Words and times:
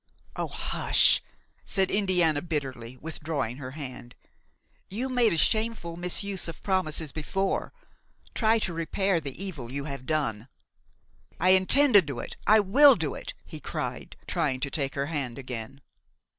"Oh! 0.35 0.47
hush!" 0.47 1.21
said 1.63 1.91
Indiana 1.91 2.41
bitterly, 2.41 2.97
withdrawing 2.97 3.57
her 3.57 3.69
hand; 3.77 4.15
"you 4.89 5.09
made 5.09 5.31
a 5.31 5.37
shameful 5.37 5.95
misuse 5.95 6.47
of 6.47 6.63
promises 6.63 7.11
before; 7.11 7.71
try 8.33 8.57
to 8.57 8.73
repair 8.73 9.19
the 9.21 9.39
evil 9.39 9.71
you 9.71 9.83
have 9.83 10.07
done!" 10.07 10.47
"I 11.39 11.49
intend 11.51 11.93
to 11.93 12.01
do 12.01 12.17
it; 12.17 12.35
I 12.47 12.59
will 12.61 12.95
do 12.95 13.13
it!" 13.13 13.35
he 13.45 13.59
cried, 13.59 14.17
trying 14.25 14.59
to 14.61 14.71
take 14.71 14.95
her 14.95 15.05
hand 15.05 15.37
again. 15.37 15.81